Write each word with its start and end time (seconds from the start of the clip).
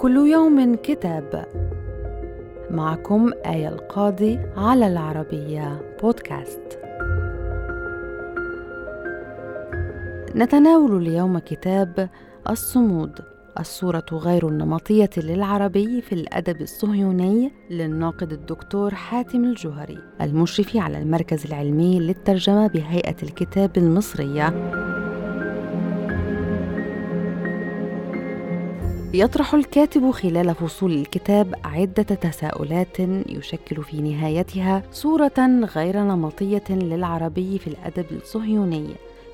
كل 0.00 0.16
يوم 0.16 0.74
كتاب. 0.74 1.44
معكم 2.70 3.30
آية 3.46 3.68
القاضي 3.68 4.38
على 4.56 4.86
العربية 4.86 5.80
بودكاست. 6.02 6.78
نتناول 10.36 10.96
اليوم 10.96 11.38
كتاب 11.38 12.08
الصمود 12.50 13.20
الصورة 13.60 14.04
غير 14.12 14.48
النمطية 14.48 15.10
للعربي 15.16 16.00
في 16.00 16.12
الأدب 16.12 16.60
الصهيوني 16.60 17.52
للناقد 17.70 18.32
الدكتور 18.32 18.94
حاتم 18.94 19.44
الجهري 19.44 19.98
المشرف 20.20 20.76
على 20.76 20.98
المركز 20.98 21.46
العلمي 21.46 22.00
للترجمة 22.00 22.66
بهيئة 22.66 23.16
الكتاب 23.22 23.76
المصرية. 23.76 24.79
يطرح 29.14 29.54
الكاتب 29.54 30.10
خلال 30.10 30.54
فصول 30.54 30.92
الكتاب 30.92 31.54
عدة 31.64 32.02
تساؤلات 32.02 33.00
يشكل 33.28 33.82
في 33.82 34.00
نهايتها 34.00 34.82
صورة 34.92 35.66
غير 35.74 35.98
نمطية 36.02 36.64
للعربي 36.70 37.58
في 37.58 37.66
الأدب 37.66 38.06
الصهيوني. 38.12 38.86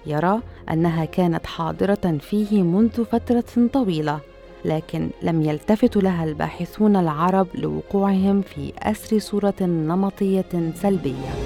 يرى 0.07 0.41
أنها 0.71 1.05
كانت 1.05 1.47
حاضرة 1.47 2.19
فيه 2.21 2.63
منذ 2.63 3.05
فترة 3.05 3.69
طويلة 3.73 4.21
لكن 4.65 5.11
لم 5.23 5.43
يلتفت 5.43 5.97
لها 5.97 6.25
الباحثون 6.25 6.97
العرب 6.97 7.47
لوقوعهم 7.55 8.43
في 8.43 8.73
أسر 8.79 9.19
صورة 9.19 9.55
نمطية 9.61 10.73
سلبية. 10.75 11.46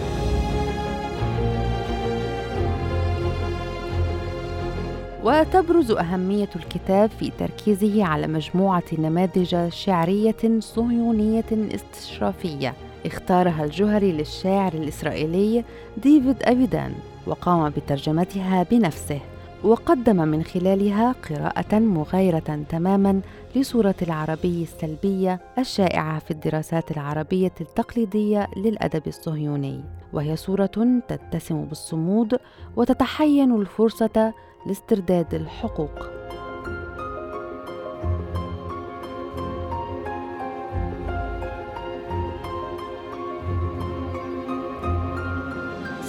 وتبرز 5.24 5.90
أهمية 5.90 6.48
الكتاب 6.56 7.10
في 7.18 7.32
تركيزه 7.38 8.04
على 8.04 8.26
مجموعة 8.26 8.82
نماذج 8.98 9.68
شعرية 9.68 10.36
صهيونية 10.58 11.44
استشرافية. 11.52 12.74
اختارها 13.06 13.64
الجهري 13.64 14.12
للشاعر 14.12 14.72
الإسرائيلي 14.72 15.64
ديفيد 15.96 16.36
أبيدان 16.42 16.94
وقام 17.26 17.70
بترجمتها 17.70 18.62
بنفسه. 18.70 19.20
وقدم 19.64 20.16
من 20.28 20.42
خلالها 20.42 21.12
قراءة 21.12 21.78
مغايرة 21.78 22.64
تماما 22.68 23.20
لصورة 23.56 23.94
العربي 24.02 24.62
السلبية 24.62 25.40
الشائعة 25.58 26.18
في 26.18 26.30
الدراسات 26.30 26.90
العربية 26.90 27.52
التقليدية 27.60 28.48
للأدب 28.56 29.02
الصهيوني. 29.06 29.84
وهي 30.12 30.36
صورة 30.36 31.00
تتسم 31.08 31.64
بالصمود 31.64 32.38
وتتحين 32.76 33.54
الفرصة 33.54 34.32
لاسترداد 34.66 35.34
الحقوق. 35.34 36.19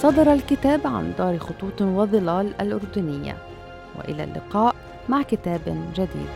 صدر 0.02 0.34
الكتاب 0.34 0.88
عن 0.88 1.14
دار 1.18 1.38
خطوط 1.38 1.82
وظلال 1.82 2.62
الأردنية. 2.62 3.38
وإلى 3.96 4.24
اللقاء 4.24 4.76
مع 5.10 5.22
كتاب 5.22 5.62
جديد. 5.96 6.30